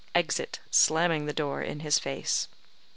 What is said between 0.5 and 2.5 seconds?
slamming the door in his face.)